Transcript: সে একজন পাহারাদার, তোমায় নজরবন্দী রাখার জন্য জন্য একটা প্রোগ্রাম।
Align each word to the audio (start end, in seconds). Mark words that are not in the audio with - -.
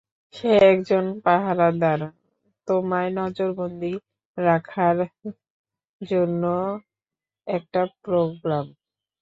সে 0.35 0.51
একজন 0.71 1.05
পাহারাদার, 1.25 1.99
তোমায় 2.67 3.09
নজরবন্দী 3.11 3.93
রাখার 4.37 4.97
জন্য 6.01 6.11
জন্য 6.11 6.43
একটা 7.47 7.81
প্রোগ্রাম। 8.03 8.65